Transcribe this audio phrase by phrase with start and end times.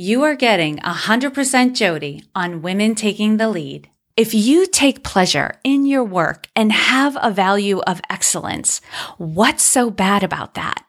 [0.00, 3.90] You are getting 100% Jodi on Women Taking the Lead.
[4.16, 8.80] If you take pleasure in your work and have a value of excellence,
[9.16, 10.84] what's so bad about that?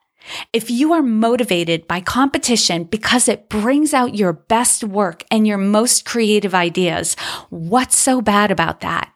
[0.53, 5.57] If you are motivated by competition because it brings out your best work and your
[5.57, 7.15] most creative ideas,
[7.49, 9.12] what's so bad about that?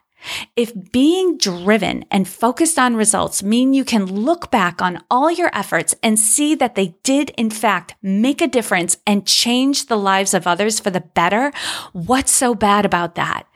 [0.56, 5.50] If being driven and focused on results mean you can look back on all your
[5.56, 10.34] efforts and see that they did in fact make a difference and change the lives
[10.34, 11.52] of others for the better,
[11.92, 13.48] what's so bad about that?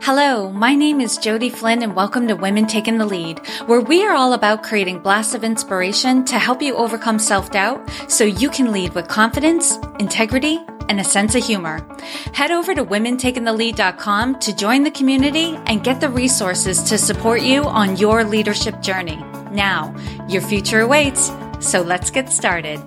[0.00, 4.04] Hello, my name is Jodi Flynn and welcome to Women Taking the Lead, where we
[4.06, 8.72] are all about creating blasts of inspiration to help you overcome self-doubt so you can
[8.72, 11.86] lead with confidence, integrity, and a sense of humor.
[12.32, 17.64] Head over to womentakingthelead.com to join the community and get the resources to support you
[17.64, 19.16] on your leadership journey.
[19.50, 19.94] Now,
[20.28, 22.80] your future awaits, so let's get started.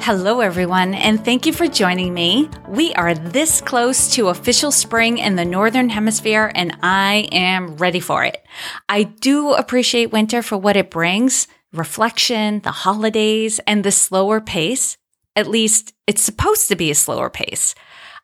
[0.00, 2.48] Hello, everyone, and thank you for joining me.
[2.68, 7.98] We are this close to official spring in the Northern Hemisphere, and I am ready
[7.98, 8.46] for it.
[8.88, 14.96] I do appreciate winter for what it brings reflection, the holidays, and the slower pace.
[15.36, 17.74] At least it's supposed to be a slower pace.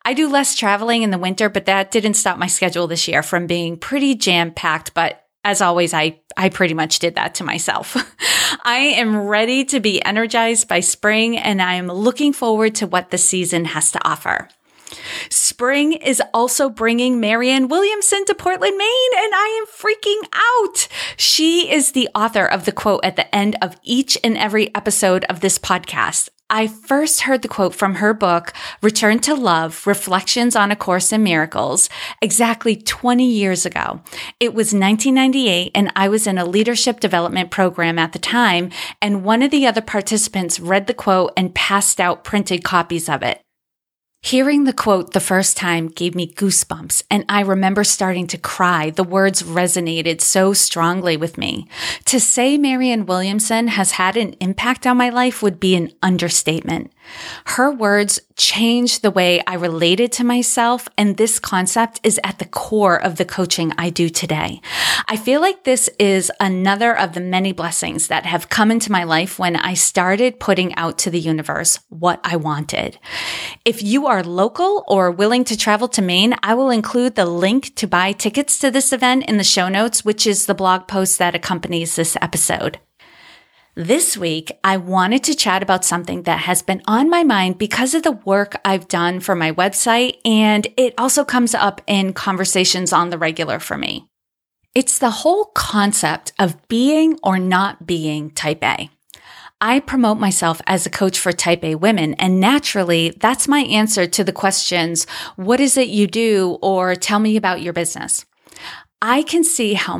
[0.05, 3.23] I do less traveling in the winter, but that didn't stop my schedule this year
[3.23, 4.93] from being pretty jam packed.
[4.93, 7.95] But as always, I, I pretty much did that to myself.
[8.63, 13.11] I am ready to be energized by spring and I am looking forward to what
[13.11, 14.49] the season has to offer.
[15.29, 20.87] Spring is also bringing Marianne Williamson to Portland, Maine, and I am freaking out.
[21.17, 25.25] She is the author of the quote at the end of each and every episode
[25.25, 26.29] of this podcast.
[26.53, 31.11] I first heard the quote from her book, Return to Love Reflections on A Course
[31.11, 31.89] in Miracles,
[32.21, 34.01] exactly 20 years ago.
[34.39, 38.69] It was 1998, and I was in a leadership development program at the time,
[39.01, 43.23] and one of the other participants read the quote and passed out printed copies of
[43.23, 43.42] it.
[44.25, 48.89] Hearing the quote the first time gave me goosebumps, and I remember starting to cry.
[48.89, 51.67] The words resonated so strongly with me.
[52.05, 56.93] To say Marianne Williamson has had an impact on my life would be an understatement.
[57.45, 62.45] Her words changed the way I related to myself, and this concept is at the
[62.45, 64.61] core of the coaching I do today.
[65.07, 69.03] I feel like this is another of the many blessings that have come into my
[69.03, 72.97] life when I started putting out to the universe what I wanted.
[73.65, 77.75] If you are local or willing to travel to Maine, I will include the link
[77.75, 81.19] to buy tickets to this event in the show notes, which is the blog post
[81.19, 82.79] that accompanies this episode.
[83.75, 87.95] This week, I wanted to chat about something that has been on my mind because
[87.95, 92.93] of the work I've done for my website, and it also comes up in conversations
[92.93, 94.07] on the regular for me.
[94.75, 98.91] It's the whole concept of being or not being type A.
[99.59, 104.05] I promote myself as a coach for type A women, and naturally, that's my answer
[104.05, 108.23] to the questions, what is it you do, or tell me about your business.
[109.05, 109.97] I can see how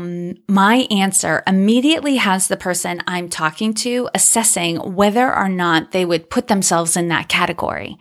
[0.47, 6.29] my answer immediately has the person I'm talking to assessing whether or not they would
[6.29, 7.97] put themselves in that category.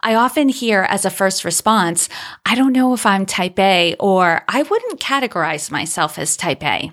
[0.00, 2.08] I often hear as a first response,
[2.46, 6.92] I don't know if I'm type A or I wouldn't categorize myself as type A.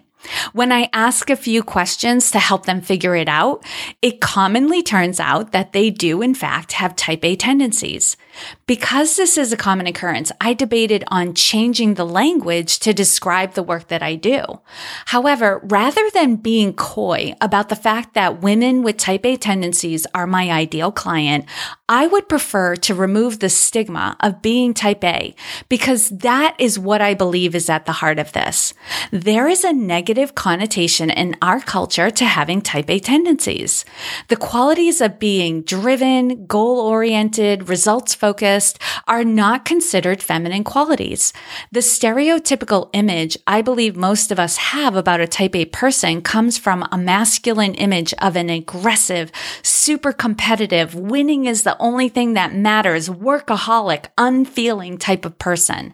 [0.54, 3.64] When I ask a few questions to help them figure it out,
[4.02, 8.18] it commonly turns out that they do in fact have type A tendencies.
[8.66, 13.64] Because this is a common occurrence, I debated on changing the language to describe the
[13.64, 14.62] work that I do.
[15.08, 20.28] However, rather than being coy about the fact that women with type A tendencies are
[20.28, 21.46] my ideal client,
[21.90, 25.36] I would prefer to remove the stigma of being type A
[25.68, 28.74] because that is what I believe is at the heart of this.
[29.12, 33.84] There is a negative connotation in our culture to having type A tendencies.
[34.30, 41.34] The qualities of being driven, goal oriented, results focused, focused are not considered feminine qualities.
[41.74, 46.58] The stereotypical image I believe most of us have about a type A person comes
[46.58, 49.34] from a masculine image of an aggressive,
[49.64, 55.94] super competitive, winning is the only thing that matters, workaholic, unfeeling type of person.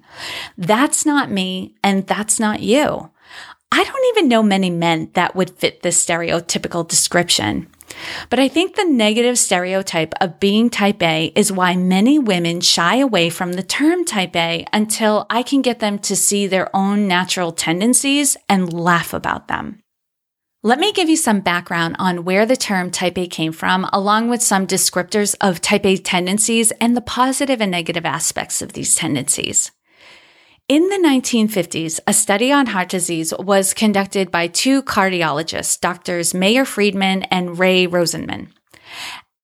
[0.60, 3.10] That's not me and that's not you.
[3.72, 7.68] I don't even know many men that would fit this stereotypical description.
[8.30, 12.98] But I think the negative stereotype of being type A is why many women shy
[12.98, 17.08] away from the term type A until I can get them to see their own
[17.08, 19.82] natural tendencies and laugh about them.
[20.64, 24.28] Let me give you some background on where the term type A came from, along
[24.30, 28.96] with some descriptors of type A tendencies and the positive and negative aspects of these
[28.96, 29.72] tendencies.
[30.70, 36.66] In the 1950s, a study on heart disease was conducted by two cardiologists, doctors Meyer
[36.66, 38.50] Friedman and Ray Rosenman.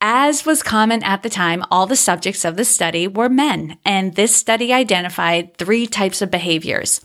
[0.02, 4.16] As was common at the time, all the subjects of the study were men, and
[4.16, 7.00] this study identified three types of behaviors.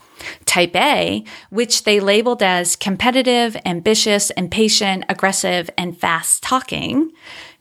[0.46, 7.12] Type A, which they labeled as competitive, ambitious, impatient, aggressive, and fast talking.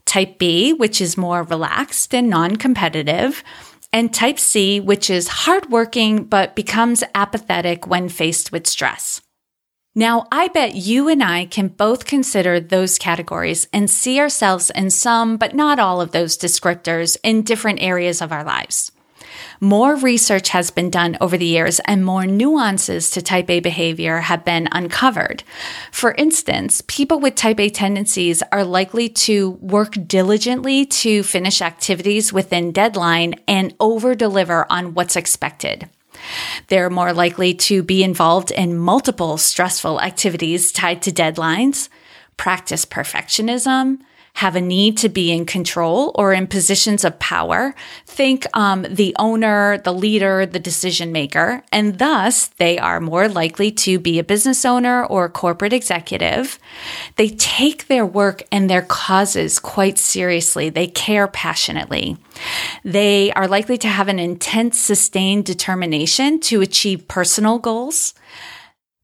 [0.08, 3.44] Type B, which is more relaxed and non competitive.
[3.98, 9.22] And type C, which is hardworking but becomes apathetic when faced with stress.
[9.96, 14.92] Now, I bet you and I can both consider those categories and see ourselves in
[14.92, 18.92] some, but not all of those descriptors in different areas of our lives.
[19.60, 24.20] More research has been done over the years and more nuances to type A behavior
[24.20, 25.44] have been uncovered.
[25.92, 32.32] For instance, people with type A tendencies are likely to work diligently to finish activities
[32.32, 35.90] within deadline and over deliver on what's expected.
[36.68, 41.90] They're more likely to be involved in multiple stressful activities tied to deadlines,
[42.38, 44.00] practice perfectionism,
[44.38, 47.74] have a need to be in control or in positions of power.
[48.06, 53.72] Think um, the owner, the leader, the decision maker, and thus they are more likely
[53.72, 56.60] to be a business owner or a corporate executive.
[57.16, 60.70] They take their work and their causes quite seriously.
[60.70, 62.18] They care passionately.
[62.86, 68.14] They are likely to have an intense, sustained determination to achieve personal goals.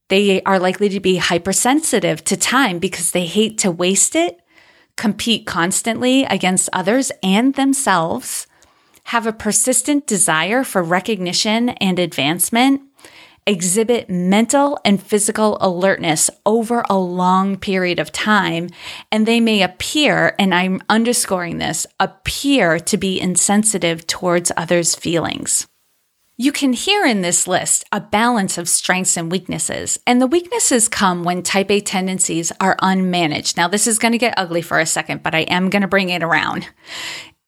[0.10, 4.43] They are likely to be hypersensitive to time because they hate to waste it
[4.98, 8.48] compete constantly against others and themselves,
[9.06, 12.82] have a persistent desire for recognition and advancement,
[13.46, 18.70] exhibit mental and physical alertness over a long period of time,
[19.12, 25.68] and they may appear, and I'm underscoring this, appear to be insensitive towards others' feelings.
[26.36, 30.88] You can hear in this list a balance of strengths and weaknesses, and the weaknesses
[30.88, 33.56] come when type A tendencies are unmanaged.
[33.56, 35.88] Now, this is going to get ugly for a second, but I am going to
[35.88, 36.68] bring it around.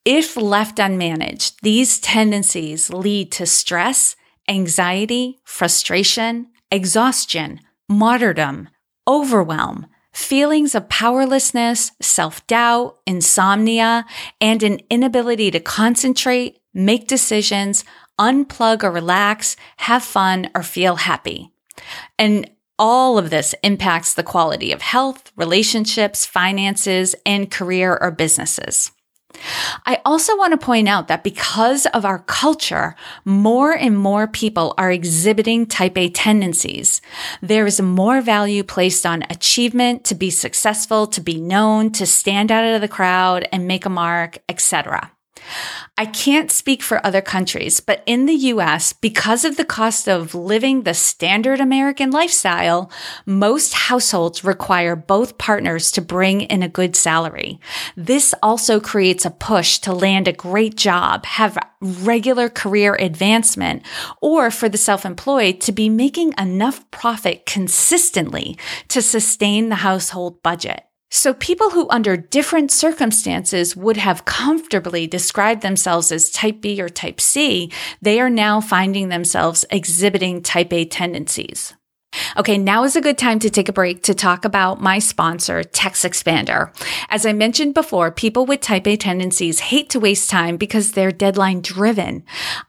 [0.05, 4.15] If left unmanaged, these tendencies lead to stress,
[4.47, 8.69] anxiety, frustration, exhaustion, martyrdom,
[9.07, 14.05] overwhelm, feelings of powerlessness, self doubt, insomnia,
[14.39, 17.83] and an inability to concentrate, make decisions,
[18.19, 21.51] unplug or relax, have fun, or feel happy.
[22.17, 28.91] And all of this impacts the quality of health, relationships, finances, and career or businesses.
[29.85, 32.95] I also want to point out that because of our culture,
[33.25, 37.01] more and more people are exhibiting type A tendencies.
[37.41, 42.51] There is more value placed on achievement, to be successful, to be known, to stand
[42.51, 45.11] out of the crowd and make a mark, etc.
[45.97, 50.35] I can't speak for other countries, but in the US, because of the cost of
[50.35, 52.91] living the standard American lifestyle,
[53.25, 57.59] most households require both partners to bring in a good salary.
[57.95, 63.83] This also creates a push to land a great job, have regular career advancement,
[64.21, 68.57] or for the self-employed to be making enough profit consistently
[68.89, 70.83] to sustain the household budget.
[71.15, 76.89] So people who under different circumstances would have comfortably described themselves as type B or
[76.89, 77.71] type C,
[78.01, 81.73] they are now finding themselves exhibiting type A tendencies.
[82.37, 85.63] Okay, now is a good time to take a break to talk about my sponsor,
[85.63, 86.73] TextExpander.
[87.09, 91.11] As I mentioned before, people with type A tendencies hate to waste time because they're
[91.11, 92.23] deadline driven.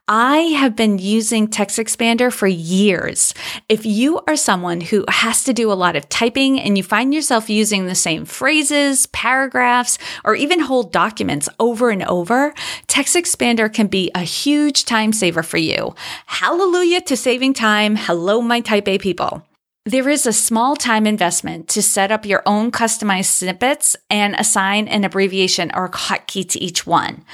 [0.08, 3.35] I have been using TextExpander for years.
[3.69, 7.12] If you are someone who has to do a lot of typing and you find
[7.12, 12.54] yourself using the same phrases, paragraphs, or even whole documents over and over,
[12.87, 15.92] TextExpander can be a huge time saver for you.
[16.26, 17.97] Hallelujah to saving time.
[17.97, 19.42] Hello, my type A people.
[19.87, 24.88] There is a small time investment to set up your own customized snippets and assign
[24.88, 27.25] an abbreviation or hotkey to each one.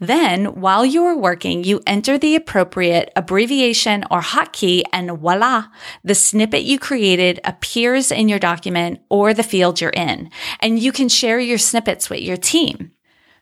[0.00, 5.66] Then, while you are working, you enter the appropriate abbreviation or hotkey and voila,
[6.02, 10.30] the snippet you created appears in your document or the field you're in.
[10.58, 12.90] And you can share your snippets with your team.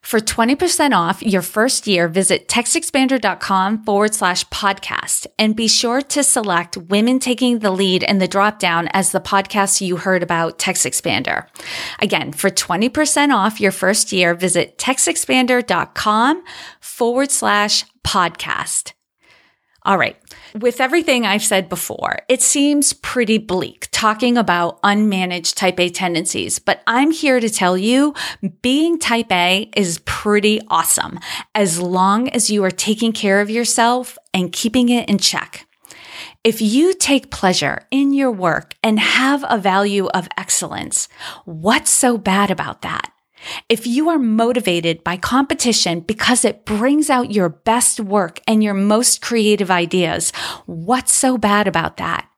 [0.00, 6.22] For 20% off your first year, visit textexpander.com forward slash podcast and be sure to
[6.22, 11.46] select Women Taking the Lead in the dropdown as the podcast you heard about TextExpander.
[12.00, 16.44] Again, for 20% off your first year, visit textexpander.com
[16.80, 18.92] forward slash podcast.
[19.82, 20.16] All right.
[20.60, 26.58] With everything I've said before, it seems pretty bleak talking about unmanaged type A tendencies,
[26.58, 28.12] but I'm here to tell you
[28.60, 31.20] being type A is pretty awesome
[31.54, 35.64] as long as you are taking care of yourself and keeping it in check.
[36.42, 41.08] If you take pleasure in your work and have a value of excellence,
[41.44, 43.12] what's so bad about that?
[43.68, 48.74] If you are motivated by competition because it brings out your best work and your
[48.74, 50.32] most creative ideas,
[50.66, 52.28] what's so bad about that?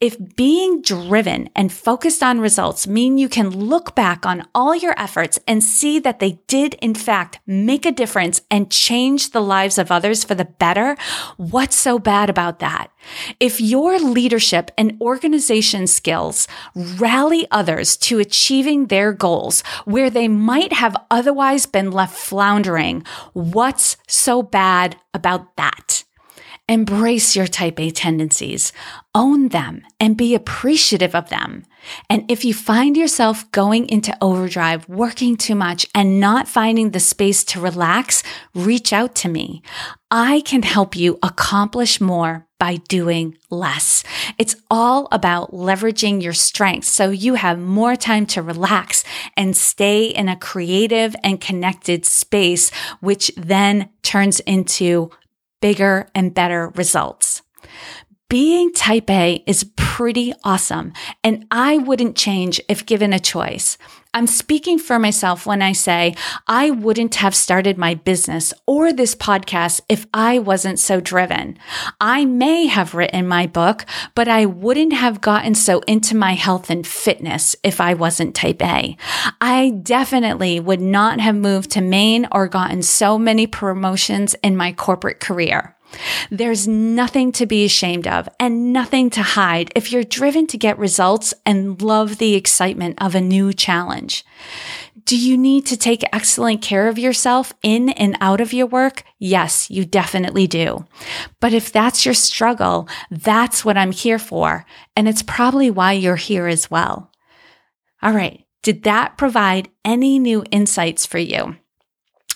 [0.00, 4.94] If being driven and focused on results mean you can look back on all your
[4.98, 9.78] efforts and see that they did in fact make a difference and change the lives
[9.78, 10.96] of others for the better,
[11.36, 12.90] what's so bad about that?
[13.38, 20.72] If your leadership and organization skills rally others to achieving their goals where they might
[20.72, 26.04] have otherwise been left floundering, what's so bad about that?
[26.70, 28.72] Embrace your type A tendencies,
[29.12, 31.64] own them, and be appreciative of them.
[32.08, 37.00] And if you find yourself going into overdrive, working too much, and not finding the
[37.00, 38.22] space to relax,
[38.54, 39.64] reach out to me.
[40.12, 44.04] I can help you accomplish more by doing less.
[44.38, 49.02] It's all about leveraging your strengths so you have more time to relax
[49.36, 55.10] and stay in a creative and connected space, which then turns into
[55.60, 57.42] bigger and better results.
[58.28, 60.92] Being type A is pretty awesome,
[61.24, 63.76] and I wouldn't change if given a choice.
[64.12, 66.16] I'm speaking for myself when I say
[66.48, 71.56] I wouldn't have started my business or this podcast if I wasn't so driven.
[72.00, 73.86] I may have written my book,
[74.16, 78.60] but I wouldn't have gotten so into my health and fitness if I wasn't type
[78.62, 78.96] A.
[79.40, 84.72] I definitely would not have moved to Maine or gotten so many promotions in my
[84.72, 85.76] corporate career.
[86.30, 90.78] There's nothing to be ashamed of and nothing to hide if you're driven to get
[90.78, 94.24] results and love the excitement of a new challenge.
[95.04, 99.02] Do you need to take excellent care of yourself in and out of your work?
[99.18, 100.86] Yes, you definitely do.
[101.40, 104.66] But if that's your struggle, that's what I'm here for.
[104.94, 107.10] And it's probably why you're here as well.
[108.02, 108.44] All right.
[108.62, 111.56] Did that provide any new insights for you?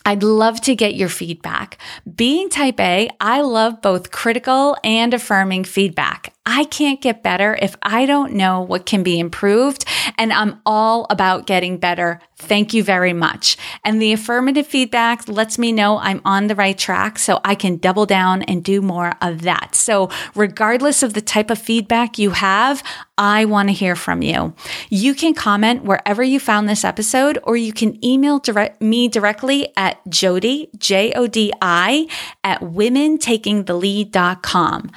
[0.04, 1.78] I'd love to get your feedback.
[2.14, 6.33] Being type A, I love both critical and affirming feedback.
[6.46, 9.86] I can't get better if I don't know what can be improved.
[10.18, 12.20] And I'm all about getting better.
[12.36, 13.56] Thank you very much.
[13.84, 17.78] And the affirmative feedback lets me know I'm on the right track so I can
[17.78, 19.74] double down and do more of that.
[19.74, 22.82] So regardless of the type of feedback you have,
[23.16, 24.54] I want to hear from you.
[24.90, 29.68] You can comment wherever you found this episode, or you can email direct, me directly
[29.76, 32.08] at Jodi, J O D I,
[32.42, 34.90] at womentakingthelead.com.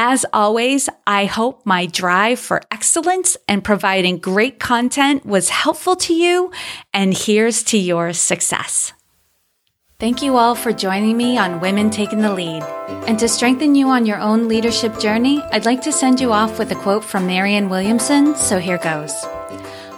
[0.00, 6.14] As always, I hope my drive for excellence and providing great content was helpful to
[6.14, 6.52] you,
[6.94, 8.92] and here's to your success.
[9.98, 12.62] Thank you all for joining me on Women Taking the Lead.
[13.08, 16.60] And to strengthen you on your own leadership journey, I'd like to send you off
[16.60, 19.12] with a quote from Marianne Williamson, so here goes.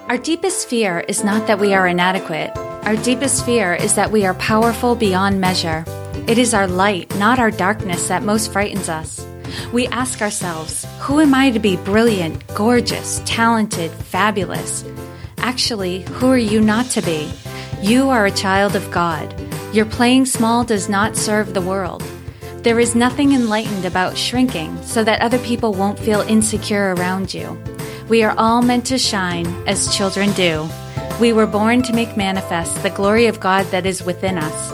[0.09, 2.57] Our deepest fear is not that we are inadequate.
[2.87, 5.85] Our deepest fear is that we are powerful beyond measure.
[6.27, 9.27] It is our light, not our darkness, that most frightens us.
[9.73, 14.85] We ask ourselves, who am I to be brilliant, gorgeous, talented, fabulous?
[15.39, 17.31] Actually, who are you not to be?
[17.81, 19.35] You are a child of God.
[19.73, 22.03] Your playing small does not serve the world.
[22.63, 27.59] There is nothing enlightened about shrinking so that other people won't feel insecure around you.
[28.09, 30.69] We are all meant to shine as children do.
[31.21, 34.73] We were born to make manifest the glory of God that is within us.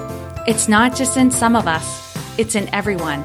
[0.48, 3.24] It's not just in some of us, it's in everyone.